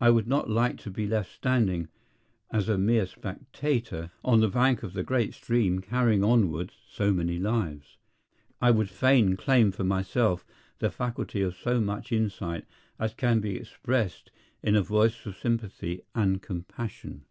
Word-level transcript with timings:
I 0.00 0.08
would 0.08 0.26
not 0.26 0.48
like 0.48 0.78
to 0.78 0.90
be 0.90 1.06
left 1.06 1.30
standing 1.30 1.88
as 2.50 2.70
a 2.70 2.78
mere 2.78 3.04
spectator 3.04 4.10
on 4.24 4.40
the 4.40 4.48
bank 4.48 4.82
of 4.82 4.94
the 4.94 5.02
great 5.02 5.34
stream 5.34 5.80
carrying 5.80 6.24
onward 6.24 6.72
so 6.90 7.12
many 7.12 7.38
lives. 7.38 7.98
I 8.62 8.70
would 8.70 8.88
fain 8.88 9.36
claim 9.36 9.70
for 9.72 9.84
myself 9.84 10.46
the 10.78 10.88
faculty 10.90 11.42
of 11.42 11.54
so 11.54 11.82
much 11.82 12.12
insight 12.12 12.64
as 12.98 13.12
can 13.12 13.40
be 13.40 13.56
expressed 13.56 14.30
in 14.62 14.74
a 14.74 14.80
voice 14.82 15.26
of 15.26 15.36
sympathy 15.36 16.00
and 16.14 16.40
compassion. 16.40 17.26